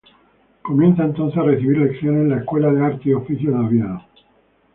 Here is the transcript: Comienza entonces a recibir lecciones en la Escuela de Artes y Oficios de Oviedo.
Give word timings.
Comienza 0.63 1.03
entonces 1.03 1.37
a 1.37 1.43
recibir 1.43 1.77
lecciones 1.77 2.21
en 2.23 2.29
la 2.29 2.37
Escuela 2.37 2.71
de 2.73 2.83
Artes 2.83 3.05
y 3.05 3.13
Oficios 3.13 3.53
de 3.53 3.59
Oviedo. 3.59 4.01